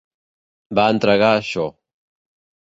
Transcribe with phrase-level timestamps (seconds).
[0.79, 1.67] Va entregar això.